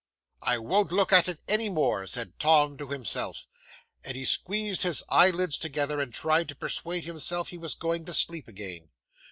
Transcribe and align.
'"I 0.41 0.57
won't 0.57 0.91
look 0.91 1.13
at 1.13 1.27
it 1.27 1.43
any 1.47 1.69
more," 1.69 2.07
said 2.07 2.39
Tom 2.39 2.75
to 2.77 2.87
himself, 2.87 3.45
and 4.03 4.17
he 4.17 4.25
squeezed 4.25 4.81
his 4.81 5.03
eyelids 5.09 5.59
together, 5.59 5.99
and 5.99 6.11
tried 6.11 6.49
to 6.49 6.55
persuade 6.55 7.05
himself 7.05 7.49
he 7.49 7.57
was 7.59 7.75
going 7.75 8.05
to 8.05 8.13
sleep 8.15 8.47
again. 8.47 8.89